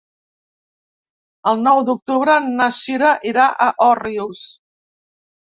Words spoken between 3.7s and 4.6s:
Òrrius.